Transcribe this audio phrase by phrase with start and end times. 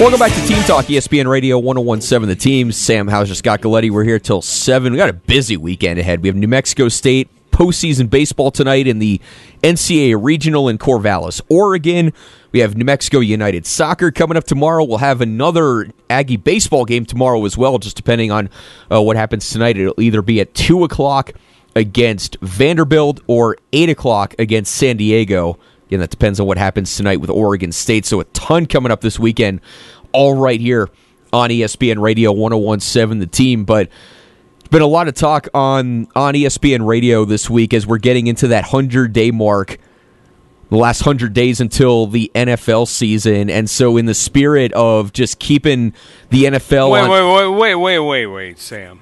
[0.00, 2.72] Welcome back to Team Talk, ESPN Radio 1017 The Team.
[2.72, 3.90] Sam Hauser, Scott Galletti.
[3.90, 4.94] We're here till 7.
[4.94, 6.22] We got a busy weekend ahead.
[6.22, 9.20] We have New Mexico State postseason baseball tonight in the
[9.62, 12.14] NCAA Regional in Corvallis, Oregon.
[12.50, 14.84] We have New Mexico United Soccer coming up tomorrow.
[14.84, 18.48] We'll have another Aggie baseball game tomorrow as well, just depending on
[18.90, 19.76] uh, what happens tonight.
[19.76, 21.32] It'll either be at 2 o'clock
[21.76, 25.58] against Vanderbilt or 8 o'clock against San Diego.
[25.90, 28.06] Again, that depends on what happens tonight with Oregon State.
[28.06, 29.60] So a ton coming up this weekend,
[30.12, 30.88] all right here
[31.32, 33.64] on ESPN Radio 1017 The Team.
[33.64, 33.88] But
[34.60, 38.28] it's been a lot of talk on, on ESPN Radio this week as we're getting
[38.28, 39.78] into that 100 day mark,
[40.68, 43.50] the last 100 days until the NFL season.
[43.50, 45.92] And so, in the spirit of just keeping
[46.28, 46.92] the NFL.
[46.92, 49.00] Wait, on- wait, wait, wait, wait, wait, wait, Sam.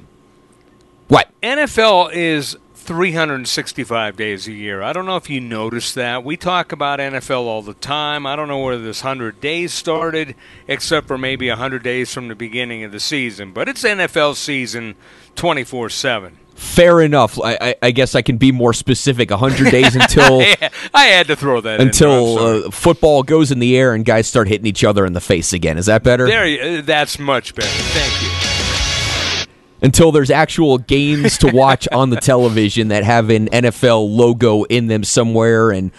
[1.09, 1.29] What?
[1.43, 2.57] NFL is
[2.89, 4.83] 365 days a year.
[4.83, 6.25] I don't know if you noticed that.
[6.25, 8.25] We talk about NFL all the time.
[8.25, 10.35] I don't know where this 100 days started,
[10.67, 13.53] except for maybe 100 days from the beginning of the season.
[13.53, 14.95] But it's NFL season
[15.35, 16.39] 24 7.
[16.55, 17.39] Fair enough.
[17.39, 19.31] I, I, I guess I can be more specific.
[19.31, 20.41] 100 days until.
[20.95, 22.69] I had to throw that until in.
[22.69, 25.53] Uh, football goes in the air and guys start hitting each other in the face
[25.53, 25.77] again.
[25.77, 26.27] Is that better?
[26.27, 27.69] there, uh, that's much better.
[27.69, 28.38] Thank you.
[29.81, 34.89] Until there's actual games to watch on the television that have an NFL logo in
[34.89, 35.93] them somewhere, and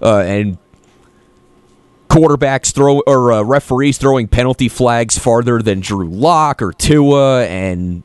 [0.00, 0.58] uh, and
[2.08, 8.02] quarterbacks throw or uh, referees throwing penalty flags farther than Drew Lock or Tua, and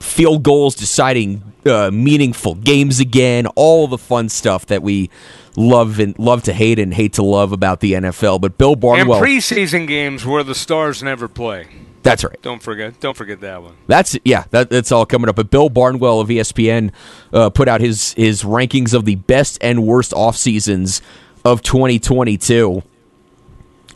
[0.00, 3.46] field goals deciding uh, meaningful games again.
[3.48, 5.10] All the fun stuff that we
[5.56, 8.40] love and love to hate and hate to love about the NFL.
[8.40, 11.66] But Bill And Barnwell, preseason games where the stars never play.
[12.02, 12.40] that's right.
[12.42, 12.98] Don't forget.
[13.00, 13.74] Don't forget that one.
[13.86, 15.36] That's yeah, that, that's all coming up.
[15.36, 16.90] But Bill Barnwell of ESPN
[17.32, 21.02] uh, put out his his rankings of the best and worst off seasons
[21.44, 22.82] of 2022,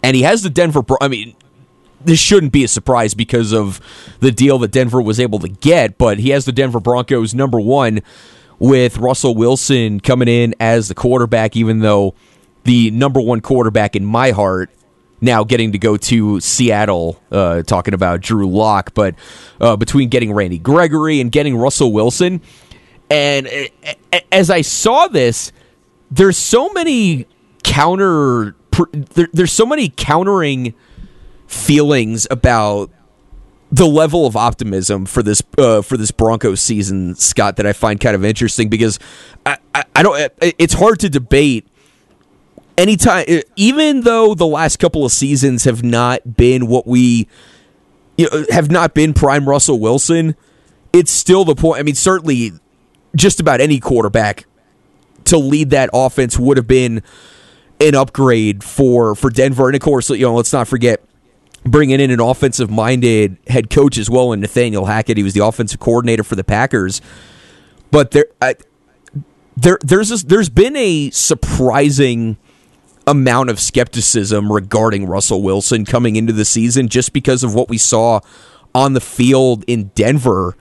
[0.02, 0.82] and he has the Denver.
[1.00, 1.34] I mean,
[2.04, 3.80] this shouldn't be a surprise because of
[4.20, 7.58] the deal that Denver was able to get, but he has the Denver Broncos number
[7.60, 8.02] one
[8.58, 12.14] with Russell Wilson coming in as the quarterback, even though
[12.64, 14.70] the number one quarterback in my heart
[15.20, 19.14] now getting to go to Seattle, uh, talking about Drew Lock, but
[19.60, 22.42] uh, between getting Randy Gregory and getting Russell Wilson,
[23.10, 23.48] and
[24.32, 25.52] as I saw this,
[26.10, 27.26] there's so many
[27.62, 28.56] counter,
[28.92, 30.74] there, there's so many countering
[31.46, 32.90] feelings about
[33.76, 38.00] the level of optimism for this uh, for this Broncos season, Scott, that I find
[38.00, 38.98] kind of interesting because
[39.44, 40.32] I, I, I don't.
[40.40, 41.66] It's hard to debate
[42.78, 47.28] anytime, even though the last couple of seasons have not been what we
[48.16, 50.36] you know, have not been prime Russell Wilson.
[50.94, 51.78] It's still the point.
[51.78, 52.52] I mean, certainly,
[53.14, 54.46] just about any quarterback
[55.24, 57.02] to lead that offense would have been
[57.78, 59.66] an upgrade for for Denver.
[59.66, 61.05] And of course, you know, let's not forget
[61.66, 65.16] bringing in an offensive minded head coach as well, and Nathaniel Hackett.
[65.16, 67.00] He was the offensive coordinator for the Packers.
[67.90, 68.56] But there, I,
[69.56, 72.36] there, there's this, there's been a surprising
[73.06, 77.78] amount of skepticism regarding Russell Wilson coming into the season just because of what we
[77.78, 78.20] saw
[78.74, 80.56] on the field in Denver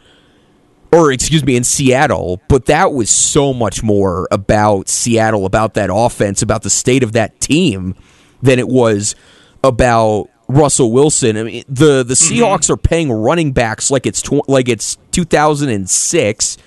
[0.91, 5.89] or excuse me in Seattle but that was so much more about Seattle about that
[5.91, 7.95] offense about the state of that team
[8.43, 9.15] than it was
[9.63, 14.47] about Russell Wilson I mean the the Seahawks are paying running backs like it's tw-
[14.47, 16.57] like it's 2006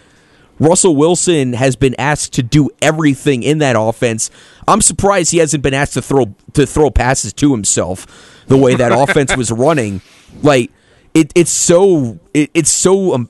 [0.60, 4.30] Russell Wilson has been asked to do everything in that offense.
[4.66, 8.74] I'm surprised he hasn't been asked to throw to throw passes to himself the way
[8.74, 10.00] that offense was running.
[10.42, 10.70] Like
[11.14, 13.28] it, it's so it, it's so um,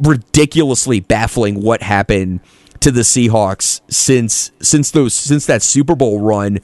[0.00, 2.40] ridiculously baffling what happened
[2.80, 6.60] to the Seahawks since since those since that Super Bowl run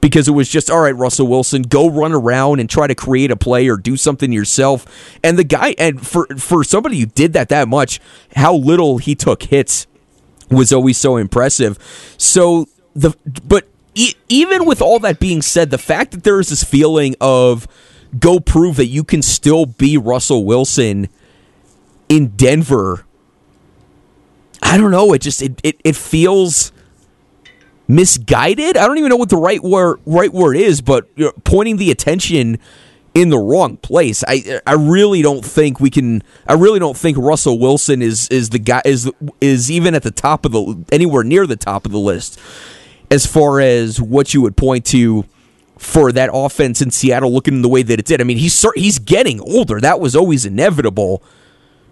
[0.00, 3.30] because it was just all right Russell Wilson go run around and try to create
[3.30, 4.86] a play or do something yourself.
[5.22, 8.00] And the guy and for for somebody who did that that much
[8.36, 9.86] how little he took hits
[10.50, 11.78] was always so impressive.
[12.16, 16.48] So the but e- even with all that being said the fact that there is
[16.48, 17.66] this feeling of
[18.18, 21.08] go prove that you can still be Russell Wilson
[22.08, 23.04] in Denver
[24.62, 25.12] I don't know.
[25.12, 26.72] It just it it, it feels
[27.88, 28.76] misguided.
[28.76, 31.08] I don't even know what the right word right word is, but
[31.44, 32.58] pointing the attention
[33.14, 34.22] in the wrong place.
[34.28, 36.22] I I really don't think we can.
[36.46, 40.10] I really don't think Russell Wilson is is the guy is is even at the
[40.10, 42.38] top of the anywhere near the top of the list
[43.10, 45.24] as far as what you would point to
[45.78, 48.20] for that offense in Seattle looking the way that it did.
[48.20, 49.80] I mean, he's he's getting older.
[49.80, 51.22] That was always inevitable.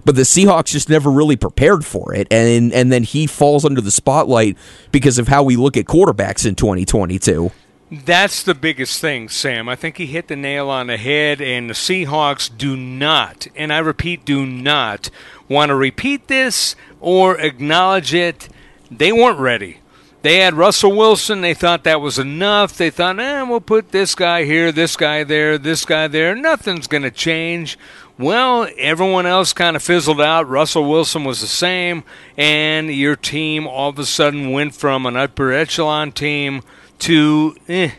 [0.07, 3.81] But the Seahawks just never really prepared for it, and and then he falls under
[3.81, 4.57] the spotlight
[4.93, 7.51] because of how we look at quarterbacks in 2022.
[7.91, 9.69] That's the biggest thing, Sam.
[9.69, 13.73] I think he hit the nail on the head, and the Seahawks do not, and
[13.73, 15.11] I repeat, do not
[15.49, 18.49] want to repeat this or acknowledge it.
[18.89, 19.79] They weren't ready.
[20.23, 21.41] They had Russell Wilson.
[21.41, 22.77] They thought that was enough.
[22.77, 26.35] They thought, eh, we'll put this guy here, this guy there, this guy there.
[26.35, 27.79] Nothing's going to change.
[28.19, 30.49] Well, everyone else kind of fizzled out.
[30.49, 32.03] Russell Wilson was the same,
[32.37, 36.63] and your team all of a sudden went from an upper echelon team
[37.01, 37.91] to eh,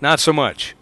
[0.00, 0.74] not so much.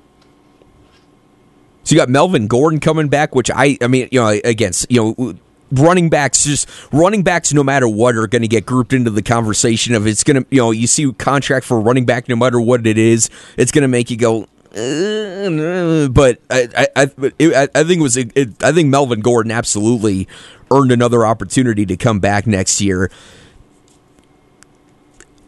[1.83, 5.15] So you got Melvin Gordon coming back, which I, I mean, you know, against you
[5.19, 5.35] know,
[5.73, 9.23] running backs just running backs no matter what are going to get grouped into the
[9.23, 12.61] conversation of it's going to you know you see contract for running back no matter
[12.61, 17.85] what it is it's going to make you go Eh, but I I I, I
[17.85, 20.29] think it was it, I think Melvin Gordon absolutely
[20.71, 23.11] earned another opportunity to come back next year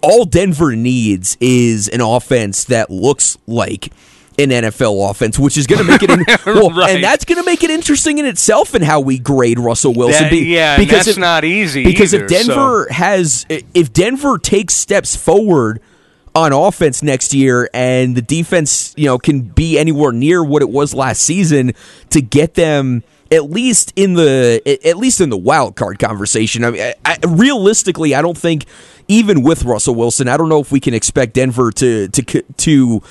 [0.02, 3.92] all Denver needs is an offense that looks like
[4.38, 6.90] an NFL offense, which is going to make it in, well, right.
[6.90, 10.30] and that's going to make it interesting in itself in how we grade Russell Wilson.
[10.30, 11.84] That, yeah, because if, not easy.
[11.84, 12.94] Because either, if Denver so.
[12.94, 15.80] has, if Denver takes steps forward
[16.34, 20.70] on offense next year, and the defense, you know, can be anywhere near what it
[20.70, 21.72] was last season
[22.10, 23.02] to get them
[23.32, 26.64] at least in the at least in the wild card conversation.
[26.64, 28.66] I mean, I, I, realistically, I don't think
[29.08, 33.02] even with Russell Wilson, I don't know if we can expect Denver to to to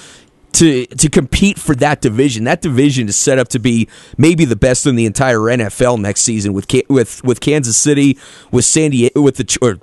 [0.54, 2.44] to to compete for that division.
[2.44, 3.88] That division is set up to be
[4.18, 8.18] maybe the best in the entire NFL next season with with with Kansas City,
[8.52, 9.80] with San Diego, with the or,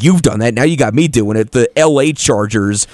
[0.00, 0.54] you've done that.
[0.54, 1.52] Now you got me doing it.
[1.52, 2.12] The L.A.
[2.12, 2.86] Chargers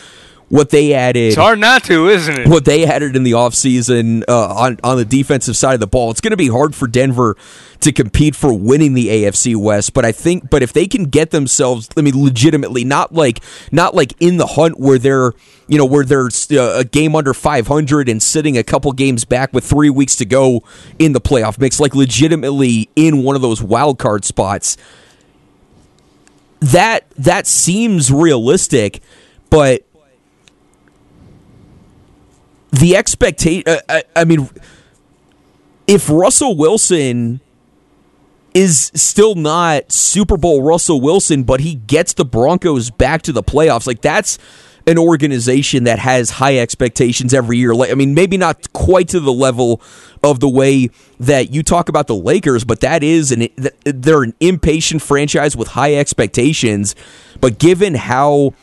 [0.52, 1.28] what they added.
[1.28, 2.46] It's hard not to, isn't it?
[2.46, 6.10] What they added in the offseason uh, on, on the defensive side of the ball.
[6.10, 7.38] It's going to be hard for Denver
[7.80, 11.30] to compete for winning the AFC West, but I think but if they can get
[11.30, 15.32] themselves I mean legitimately not like not like in the hunt where they're
[15.68, 19.54] you know where they're uh, a game under 500 and sitting a couple games back
[19.54, 20.62] with 3 weeks to go
[20.98, 24.76] in the playoff mix like legitimately in one of those wild card spots
[26.60, 29.00] that that seems realistic
[29.48, 29.82] but
[32.72, 33.64] the expectation.
[33.66, 34.48] Uh, I, I mean,
[35.86, 37.40] if Russell Wilson
[38.54, 43.42] is still not Super Bowl Russell Wilson, but he gets the Broncos back to the
[43.42, 44.38] playoffs, like that's
[44.86, 47.74] an organization that has high expectations every year.
[47.74, 49.80] Like, I mean, maybe not quite to the level
[50.22, 50.90] of the way
[51.20, 53.48] that you talk about the Lakers, but that is an
[53.84, 56.94] they're an impatient franchise with high expectations.
[57.40, 58.54] But given how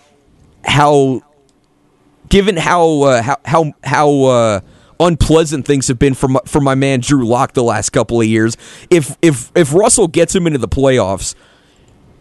[0.66, 1.22] how
[2.30, 4.60] given how uh, how how how uh,
[5.00, 8.28] unpleasant things have been for my, for my man Drew Lock the last couple of
[8.28, 8.56] years,
[8.90, 11.36] if if if Russell gets him into the playoffs,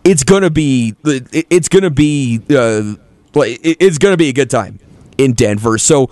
[0.04, 2.94] it's gonna be it's gonna be uh,
[3.34, 4.78] it's gonna be a good time
[5.16, 5.78] in Denver.
[5.78, 6.10] So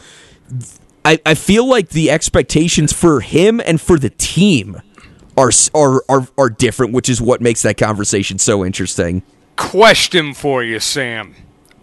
[1.04, 4.80] I, I feel like the expectations for him and for the team
[5.36, 9.22] are are are, are different, which is what makes that conversation so interesting.
[9.56, 11.34] Question for you, Sam.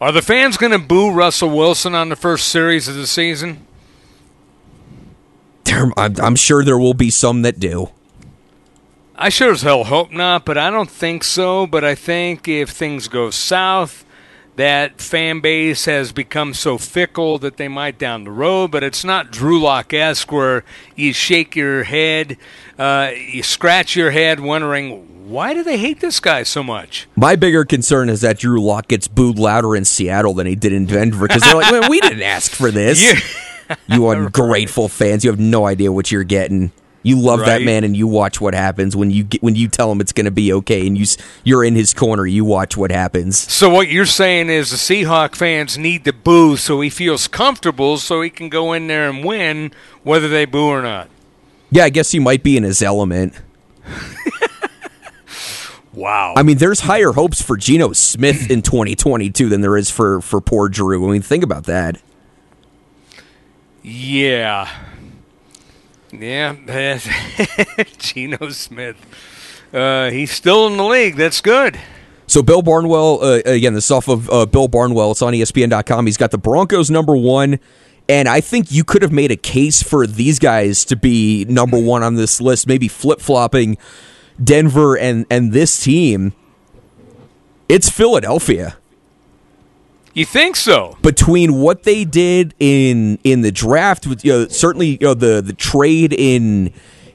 [0.04, 3.66] Are the fans going to boo Russell Wilson on the first series of the season?
[5.96, 7.90] I'm, sure there will be some that do.
[9.16, 11.66] I sure as hell hope not, but I don't think so.
[11.66, 14.04] But I think if things go south,
[14.56, 18.72] that fan base has become so fickle that they might down the road.
[18.72, 20.64] But it's not Drew Lock esque where
[20.96, 22.38] you shake your head,
[22.78, 27.08] uh, you scratch your head, wondering why do they hate this guy so much?
[27.16, 30.74] My bigger concern is that Drew Lock gets booed louder in Seattle than he did
[30.74, 33.02] in Denver because they're like, we didn't ask for this.
[33.88, 36.74] You ungrateful fans, you have no idea what you're getting.
[37.04, 37.60] You love right.
[37.60, 40.14] that man, and you watch what happens when you get, when you tell him it's
[40.14, 41.06] going to be okay, and you
[41.44, 42.26] you're in his corner.
[42.26, 43.38] You watch what happens.
[43.38, 47.98] So what you're saying is the Seahawk fans need to boo so he feels comfortable,
[47.98, 49.72] so he can go in there and win,
[50.04, 51.10] whether they boo or not.
[51.70, 53.34] Yeah, I guess he might be in his element.
[55.94, 56.34] Wow.
[56.36, 60.42] I mean, there's higher hopes for Geno Smith in 2022 than there is for, for
[60.42, 61.08] poor Drew.
[61.08, 62.02] I mean, think about that.
[63.84, 64.70] Yeah.
[66.20, 66.56] Yeah.
[67.98, 68.98] Geno Smith.
[69.74, 71.16] Uh, he's still in the league.
[71.16, 71.80] That's good.
[72.28, 75.12] So Bill Barnwell, uh, again, this is off of uh, Bill Barnwell.
[75.12, 76.06] It's on ESPN.com.
[76.06, 77.60] He's got the Broncos number one.
[78.10, 81.80] And I think you could have made a case for these guys to be number
[81.80, 83.78] one on this list, maybe flip flopping
[84.42, 86.34] Denver and and this team,
[87.70, 88.78] it's Philadelphia.
[90.14, 90.98] You think so?
[91.02, 95.42] Between what they did in in the draft, with you know, certainly you know the
[95.42, 96.72] the trade in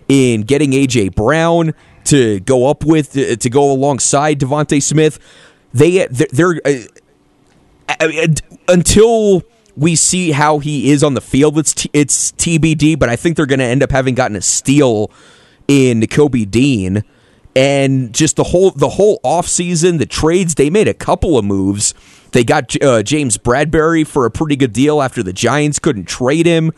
[0.09, 1.75] in getting AJ Brown
[2.05, 5.21] to go up with to, to go alongside DeVonta Smith,
[5.73, 6.61] they they're, they're
[8.00, 8.19] uh,
[8.67, 9.45] until
[9.76, 11.57] we see how he is on the field.
[11.57, 14.43] It's t- it's TBD, but I think they're going to end up having gotten a
[14.43, 15.12] steal
[15.69, 17.05] in Kobe Dean
[17.55, 21.93] and just the whole the whole offseason, the trades, they made a couple of moves.
[22.32, 26.47] They got uh, James Bradberry for a pretty good deal after the Giants couldn't trade
[26.47, 26.73] him.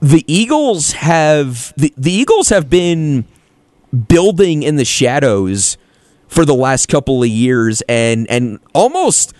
[0.00, 3.24] The Eagles have the, the Eagles have been
[4.08, 5.76] building in the shadows
[6.26, 9.32] for the last couple of years and and almost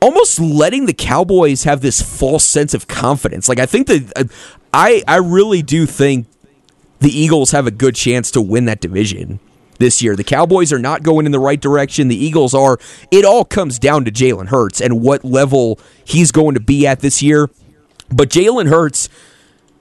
[0.00, 3.48] almost letting the Cowboys have this false sense of confidence.
[3.48, 4.30] Like I think that
[4.72, 6.26] I I really do think
[7.00, 9.38] the Eagles have a good chance to win that division
[9.78, 10.16] this year.
[10.16, 12.08] The Cowboys are not going in the right direction.
[12.08, 12.78] The Eagles are.
[13.10, 17.00] It all comes down to Jalen Hurts and what level he's going to be at
[17.00, 17.48] this year.
[18.10, 19.08] But Jalen Hurts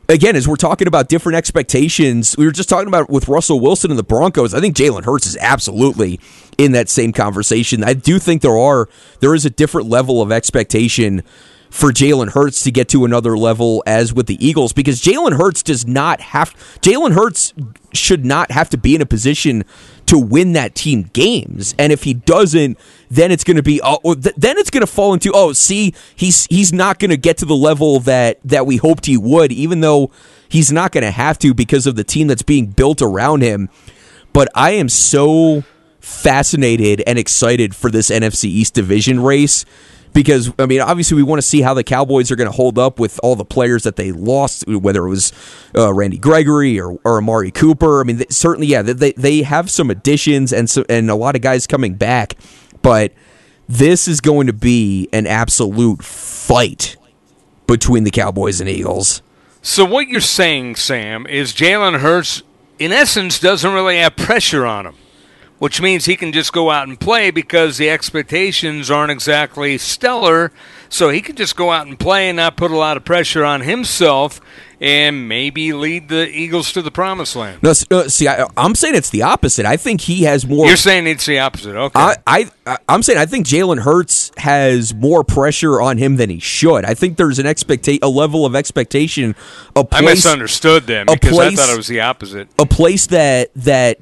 [0.09, 3.91] again, as we're talking about different expectations, we were just talking about with Russell Wilson
[3.91, 4.53] and the Broncos.
[4.53, 6.19] I think Jalen Hurts is absolutely
[6.57, 7.83] in that same conversation.
[7.83, 8.89] I do think there are
[9.19, 11.23] there is a different level of expectation
[11.69, 15.63] for Jalen Hurts to get to another level as with the Eagles because Jalen Hurts
[15.63, 17.53] does not have Jalen Hurts
[17.93, 19.63] should not have to be in a position
[20.05, 21.75] to win that team games.
[21.77, 22.77] And if he doesn't
[23.09, 25.93] then it's going to be uh, oh, then it's going to fall into oh see
[26.15, 29.51] he's he's not going to get to the level that that we hoped he would
[29.51, 30.11] even though
[30.49, 33.69] he's not going to have to because of the team that's being built around him.
[34.33, 35.63] But I am so
[35.99, 39.65] fascinated and excited for this NFC East division race
[40.17, 42.79] because I mean, obviously, we want to see how the Cowboys are going to hold
[42.79, 45.31] up with all the players that they lost, whether it was
[45.77, 48.01] uh, Randy Gregory or, or Amari Cooper.
[48.01, 51.35] I mean, they, certainly, yeah, they they have some additions and so, and a lot
[51.35, 52.33] of guys coming back,
[52.81, 53.13] but
[53.69, 56.97] this is going to be an absolute fight
[57.67, 59.21] between the Cowboys and Eagles.
[59.61, 62.41] So what you're saying, Sam, is Jalen Hurts,
[62.79, 64.95] in essence, doesn't really have pressure on him
[65.59, 70.51] which means he can just go out and play because the expectations aren't exactly stellar.
[70.89, 73.43] So he can just go out and play and not put a lot of pressure
[73.43, 74.39] on himself
[74.79, 77.61] and maybe lead the Eagles to the promised land.
[77.63, 79.65] No, see, I, am saying it's the opposite.
[79.65, 80.67] I think he has more.
[80.67, 81.75] You're saying it's the opposite.
[81.75, 81.99] Okay.
[81.99, 86.39] I, I I'm saying I think Jalen Hurts has more pressure on him than he
[86.39, 86.85] should.
[86.85, 89.35] I think there's an expectation, a level of expectation.
[89.75, 92.47] A place, I misunderstood them because place, I thought it was the opposite.
[92.59, 93.97] A place that that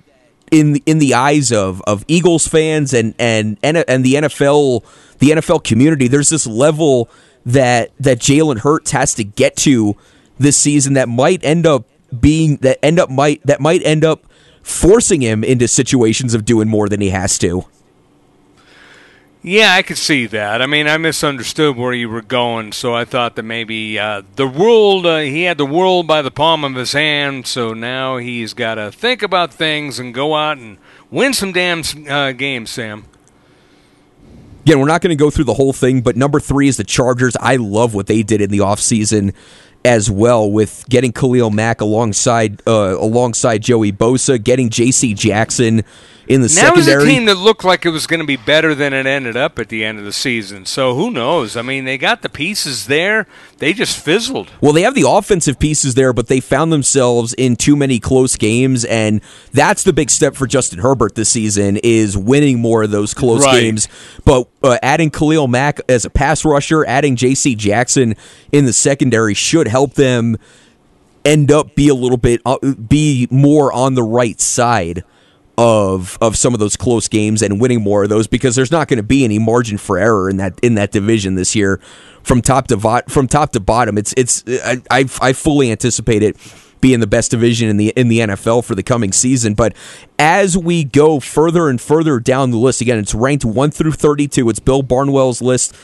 [0.51, 4.83] in the, in the eyes of of Eagles fans and and and the NFL
[5.19, 6.07] the NFL community.
[6.07, 7.09] There's this level
[7.45, 9.95] that that Jalen Hurts has to get to
[10.37, 11.85] this season that might end up
[12.19, 14.25] being that end up might that might end up
[14.61, 17.65] forcing him into situations of doing more than he has to.
[19.47, 20.63] Yeah, I could see that.
[20.63, 24.47] I mean, I misunderstood where you were going, so I thought that maybe uh, the
[24.47, 28.55] world, uh, he had the world by the palm of his hand, so now he's
[28.55, 30.79] got to think about things and go out and
[31.11, 33.05] win some damn uh, games, Sam.
[34.63, 36.83] Again, we're not going to go through the whole thing, but number three is the
[36.83, 37.35] Chargers.
[37.39, 39.35] I love what they did in the offseason
[39.85, 45.13] as well with getting Khalil Mack alongside uh, alongside Joey Bosa, getting J.C.
[45.13, 45.83] Jackson
[46.27, 46.95] in the now secondary.
[46.95, 49.37] was a team that looked like it was going to be better than it ended
[49.37, 50.65] up at the end of the season.
[50.65, 51.55] So who knows?
[51.55, 53.27] I mean, they got the pieces there.
[53.57, 54.51] They just fizzled.
[54.59, 58.35] Well, they have the offensive pieces there, but they found themselves in too many close
[58.35, 62.91] games, and that's the big step for Justin Herbert this season is winning more of
[62.91, 63.61] those close right.
[63.61, 63.87] games.
[64.23, 67.55] But uh, adding Khalil Mack as a pass rusher, adding J.C.
[67.55, 68.15] Jackson
[68.51, 70.37] in the secondary should help them
[71.23, 75.03] end up be a little bit uh, be more on the right side
[75.57, 78.87] of of some of those close games and winning more of those because there's not
[78.87, 81.79] going to be any margin for error in that in that division this year
[82.23, 83.97] from top to vo- from top to bottom.
[83.97, 86.37] It's it's I, I, I fully anticipate it
[86.81, 89.53] being the best division in the in the NFL for the coming season.
[89.53, 89.75] But
[90.19, 94.27] as we go further and further down the list, again, it's ranked one through thirty
[94.27, 94.49] two.
[94.49, 95.75] It's Bill Barnwell's list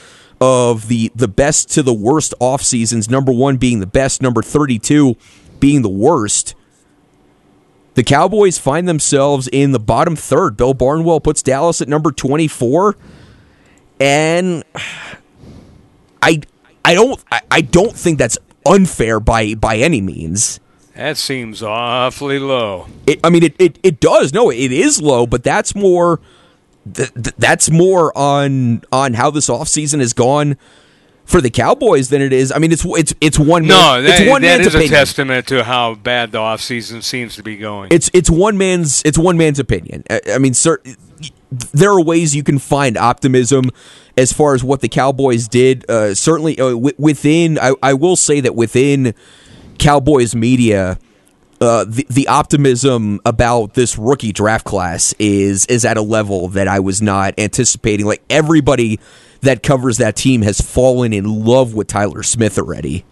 [0.42, 3.10] of the the best to the worst off seasons.
[3.10, 5.16] Number one being the best, number thirty two
[5.60, 6.56] being the worst.
[7.94, 10.56] The Cowboys find themselves in the bottom third.
[10.56, 12.96] Bill Barnwell puts Dallas at number 24.
[14.00, 14.64] And
[16.22, 16.42] I
[16.86, 20.60] I don't I, I don't think that's unfair by by any means.
[20.96, 22.88] That seems awfully low.
[23.08, 24.34] It, I mean, it, it, it does.
[24.34, 26.20] No, it is low, but that's more
[26.94, 30.58] th- th- that's more on on how this offseason has gone
[31.32, 32.52] for the Cowboys than it is.
[32.52, 33.66] I mean, it's it's it's one.
[33.66, 34.94] No, man, that, it's one that man's is opinion.
[34.94, 37.90] a testament to how bad the offseason seems to be going.
[37.92, 40.04] It's it's one man's it's one man's opinion.
[40.10, 40.80] I, I mean, sir,
[41.74, 43.72] there are ways you can find optimism
[44.18, 45.90] as far as what the Cowboys did.
[45.90, 49.14] Uh, certainly, uh, w- within I, I will say that within
[49.80, 51.00] Cowboys media
[51.62, 56.68] uh, the the optimism about this rookie draft class is is at a level that
[56.68, 58.08] I was not anticipating.
[58.08, 59.00] Like everybody
[59.42, 63.06] that covers that team has fallen in love with Tyler Smith already.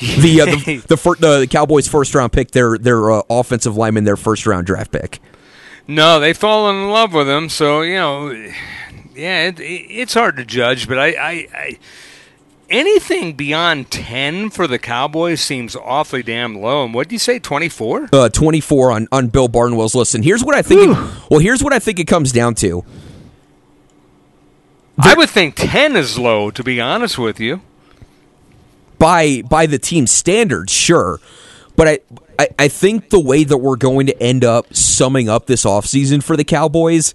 [0.00, 4.04] the, uh, the the, fir- the Cowboys first round pick, their their uh, offensive lineman,
[4.04, 5.20] their first round draft pick.
[5.88, 7.48] No, they've fallen in love with him.
[7.48, 8.30] So you know,
[9.14, 10.86] yeah, it, it, it's hard to judge.
[10.86, 11.78] But I, I, I,
[12.70, 16.84] anything beyond ten for the Cowboys seems awfully damn low.
[16.84, 18.08] And what do you say, twenty four?
[18.12, 20.14] Uh, twenty four on on Bill Barnwell's list.
[20.14, 20.96] And here's what I think.
[20.96, 22.84] It, well, here's what I think it comes down to.
[24.98, 27.60] I would think ten is low, to be honest with you
[28.98, 31.20] by by the team standards, sure.
[31.76, 31.98] But I,
[32.38, 36.22] I, I think the way that we're going to end up summing up this offseason
[36.22, 37.14] for the Cowboys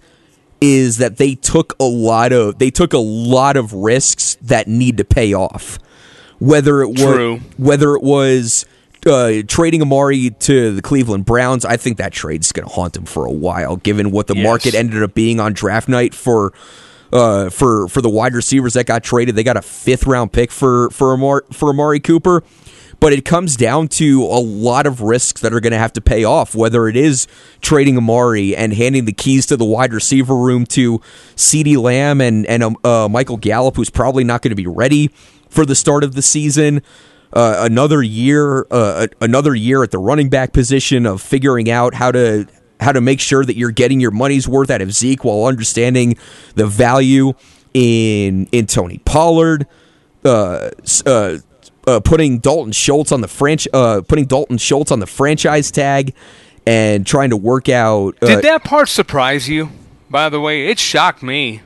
[0.62, 4.96] is that they took a lot of they took a lot of risks that need
[4.98, 5.78] to pay off.
[6.38, 7.40] Whether it was True.
[7.58, 8.64] whether it was
[9.06, 13.04] uh, trading Amari to the Cleveland Browns, I think that trade's going to haunt them
[13.04, 14.44] for a while, given what the Yes.
[14.44, 16.52] market ended up being on draft night for
[17.12, 19.34] uh, for for the wide receivers that got traded.
[19.36, 22.42] They got a fifth round pick for for Amari, for Amari Cooper.
[23.02, 26.00] But it comes down to a lot of risks that are going to have to
[26.00, 27.26] pay off, whether it is
[27.60, 31.00] trading Amari and handing the keys to the wide receiver room to
[31.34, 35.08] CeeDee Lamb and, and um, uh, Michael Gallup, who's probably not going to be ready
[35.50, 36.80] for the start of the season.
[37.32, 42.12] Uh, another year, uh, another year at the running back position of figuring out how
[42.12, 42.46] to
[42.78, 46.16] how to make sure that you're getting your money's worth out of Zeke while understanding
[46.54, 47.32] the value
[47.74, 49.66] in in Tony Pollard.
[50.24, 50.70] Uh,
[51.04, 51.38] uh,
[51.86, 56.14] uh, putting Dalton Schultz on the French, uh, putting Dalton Schultz on the franchise tag,
[56.66, 58.16] and trying to work out.
[58.22, 59.70] Uh, Did that part surprise you?
[60.10, 61.62] By the way, it shocked me.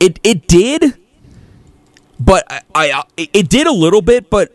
[0.00, 0.94] it it did,
[2.20, 4.30] but I, I it did a little bit.
[4.30, 4.54] But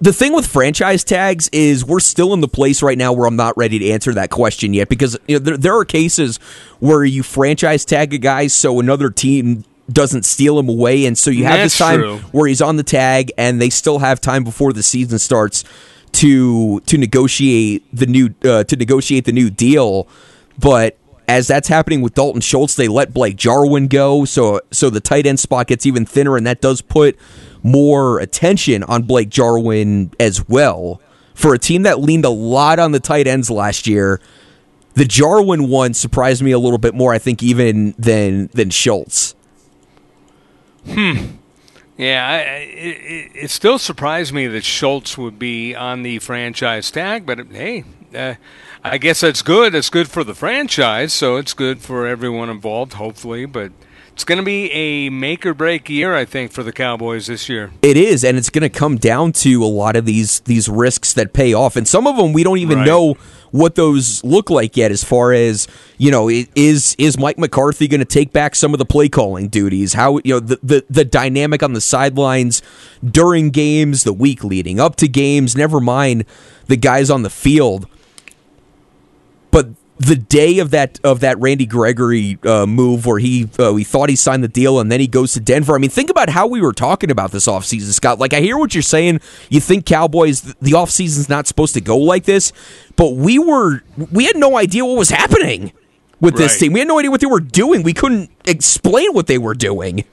[0.00, 3.36] the thing with franchise tags is we're still in the place right now where I'm
[3.36, 6.38] not ready to answer that question yet because you know, there there are cases
[6.80, 11.30] where you franchise tag a guy so another team doesn't steal him away, and so
[11.30, 12.16] you have this time true.
[12.32, 15.64] where he's on the tag, and they still have time before the season starts
[16.12, 20.08] to to negotiate the new uh, to negotiate the new deal.
[20.58, 20.96] But
[21.28, 25.26] as that's happening with Dalton Schultz, they let Blake Jarwin go, so so the tight
[25.26, 27.16] end spot gets even thinner, and that does put
[27.62, 31.00] more attention on Blake Jarwin as well.
[31.34, 34.20] For a team that leaned a lot on the tight ends last year,
[34.94, 39.35] the Jarwin one surprised me a little bit more, I think, even than than Schultz.
[41.96, 47.24] Yeah, I, it, it still surprised me that Schultz would be on the franchise tag,
[47.24, 48.34] but hey, uh,
[48.84, 49.74] I guess that's good.
[49.74, 53.46] It's good for the franchise, so it's good for everyone involved, hopefully.
[53.46, 53.72] But
[54.16, 57.50] it's going to be a make or break year, I think, for the Cowboys this
[57.50, 57.70] year.
[57.82, 61.12] It is, and it's going to come down to a lot of these these risks
[61.12, 62.86] that pay off, and some of them we don't even Right.
[62.86, 63.18] know
[63.50, 64.90] what those look like yet.
[64.90, 68.78] As far as you know, is is Mike McCarthy going to take back some of
[68.78, 69.92] the play calling duties?
[69.92, 72.62] How you know the, the the dynamic on the sidelines
[73.04, 75.54] during games, the week leading up to games.
[75.54, 76.24] Never mind
[76.68, 77.86] the guys on the field,
[79.50, 83.82] but the day of that of that Randy Gregory uh, move where he uh, we
[83.82, 85.74] thought he signed the deal and then he goes to Denver.
[85.74, 88.18] I mean, think about how we were talking about this offseason, Scott.
[88.18, 89.20] Like I hear what you're saying.
[89.48, 92.52] You think Cowboys the offseason's not supposed to go like this,
[92.96, 93.82] but we were
[94.12, 95.72] we had no idea what was happening
[96.20, 96.60] with this Right.
[96.60, 96.72] team.
[96.74, 97.82] We had no idea what they were doing.
[97.82, 100.04] We couldn't explain what they were doing.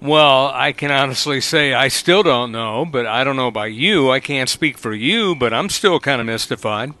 [0.00, 4.10] Well, I can honestly say I still don't know, but I don't know about you.
[4.10, 6.94] I can't speak for you, but I'm still kind of mystified.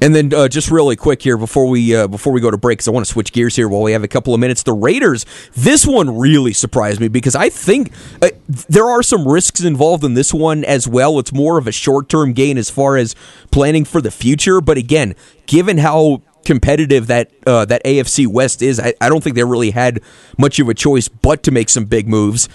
[0.00, 2.78] And then uh, just really quick here before we uh, before we go to break,
[2.78, 4.62] because I want to switch gears here while we have a couple of minutes.
[4.62, 8.30] The Raiders, this one really surprised me because I think uh,
[8.68, 11.18] there are some risks involved in this one as well.
[11.18, 13.14] It's more of a short term gain as far as
[13.50, 14.60] planning for the future.
[14.60, 15.14] But again,
[15.46, 19.70] given how competitive that uh, that AFC West is, I, I don't think they really
[19.70, 20.00] had
[20.36, 22.48] much of a choice but to make some big moves.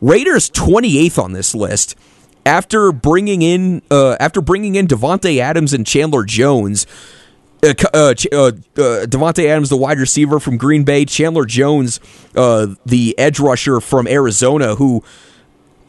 [0.00, 1.96] Raiders 28th on this list
[2.46, 6.86] after bringing in uh, after bringing in Davante Adams and Chandler Jones.
[7.62, 8.52] Uh, uh, uh, uh,
[9.06, 11.98] Davante Adams, the wide receiver from Green Bay, Chandler Jones,
[12.36, 15.02] uh, the edge rusher from Arizona, who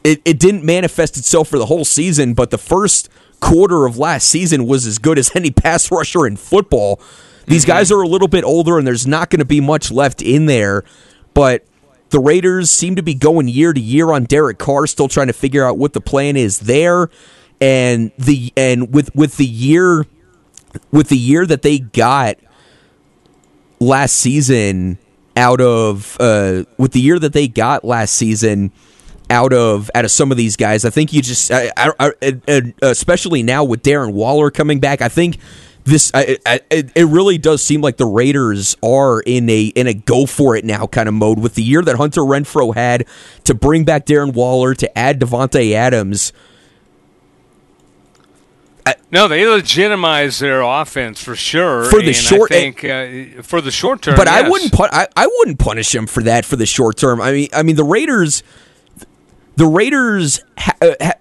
[0.06, 3.10] it, it didn't manifest itself for the whole season, but the first
[3.42, 7.02] quarter of last season was as good as any pass rusher in football.
[7.48, 10.22] These guys are a little bit older, and there's not going to be much left
[10.22, 10.84] in there,
[11.34, 11.64] but
[12.16, 15.34] the Raiders seem to be going year to year on Derek Carr, still trying to
[15.34, 17.10] figure out what the plan is there,
[17.60, 20.06] and the and with with the year
[20.94, 22.38] with the year that they got
[23.82, 24.98] last season
[25.36, 28.72] out of uh, with the year that they got last season
[29.30, 30.86] out of out of some of these guys.
[30.86, 35.10] I think you just, I, I, I, especially now with Darren Waller coming back, I
[35.10, 35.38] think
[35.86, 39.94] this I, I, it really does seem like the Raiders are in a in a
[39.94, 43.06] go for it now kind of mode with the year that Hunter Renfrow had
[43.46, 46.34] to bring back Darren Waller to add Davante Adams.
[49.12, 51.86] No, they legitimize their offense for sure.
[51.86, 54.44] For the short, I think uh, for the short term, but yes.
[54.44, 54.74] I wouldn't.
[54.74, 57.22] Pu- I, I wouldn't punish him for that for the short term.
[57.22, 58.44] I mean, I mean the Raiders,
[59.56, 60.42] the Raiders.
[60.58, 61.14] Ha- ha-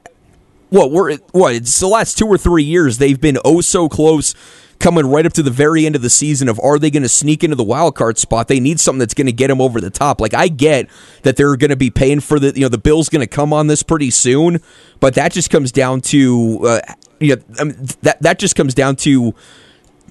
[0.70, 4.35] what we're what it's the last two or three years they've been oh so close
[4.79, 7.09] coming right up to the very end of the season of are they going to
[7.09, 8.48] sneak into the wild card spot?
[8.48, 10.20] They need something that's going to get them over the top.
[10.20, 10.88] Like i get
[11.22, 13.53] that they're going to be paying for the you know the bill's going to come
[13.53, 14.61] on this pretty soon
[15.00, 16.81] but that just comes down to uh,
[17.20, 19.35] you know, I mean, that that just comes down to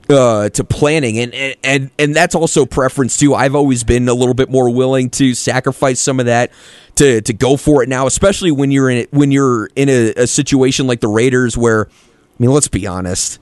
[0.10, 3.34] uh, to planning and, and and that's also preference too.
[3.34, 6.52] I've always been a little bit more willing to sacrifice some of that
[6.96, 10.28] to to go for it now, especially when you're in when you're in a, a
[10.28, 13.39] situation like the Raiders, where I mean, let's be honest,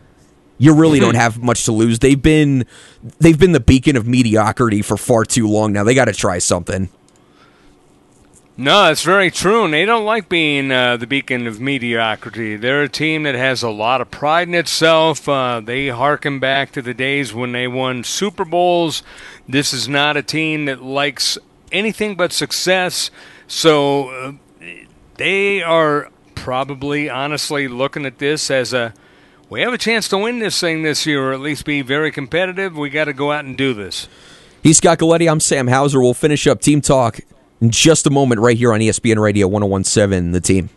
[0.58, 2.00] you really don't have much to lose.
[2.00, 2.66] They've been
[3.20, 5.84] they've been the beacon of mediocrity for far too long now.
[5.84, 6.90] They got to try something.
[8.62, 9.66] No, that's very true.
[9.66, 12.58] And they don't like being uh, the beacon of mediocrity.
[12.58, 15.28] They're a team that has a lot of pride in itself.
[15.28, 19.02] Uh, they harken back to the days when they won Super Bowls.
[19.50, 21.40] This is not a team that likes
[21.72, 23.10] anything but success.
[23.48, 24.32] So uh,
[25.16, 28.94] they are probably, honestly, looking at this as a
[29.50, 32.12] we have a chance to win this thing this year, or at least be very
[32.12, 32.78] competitive.
[32.78, 34.08] We got to go out and do this.
[34.62, 35.28] He's Scott Galletti.
[35.28, 36.00] I'm Sam Hauser.
[36.00, 37.22] We'll finish up Team Talk
[37.62, 40.70] in just a moment right here on ESPN Radio 1017, the team.